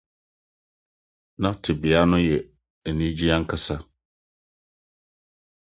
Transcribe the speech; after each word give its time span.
Na 1.41 1.49
tebea 1.63 2.01
no 2.09 2.17
yɛ 2.27 2.37
anigye 2.87 3.29
ankasa. 3.37 3.75